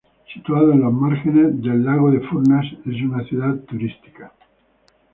Situada 0.33 0.73
en 0.73 0.79
los 0.81 0.91
márgenes 0.91 1.61
del 1.61 1.85
lago 1.85 2.09
de 2.09 2.21
Furnas, 2.21 2.65
es 2.87 3.01
una 3.03 3.23
ciudad 3.23 3.55
turística. 3.65 4.31